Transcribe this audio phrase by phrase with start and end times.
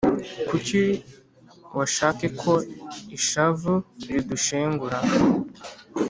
[0.47, 0.81] kuki
[1.77, 2.53] washake ko
[3.17, 3.73] ishavu
[4.07, 4.97] ridushengura